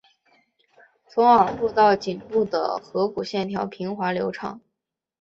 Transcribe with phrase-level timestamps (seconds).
[1.07, 4.59] 从耳后到颈部的颅骨线条平滑流畅。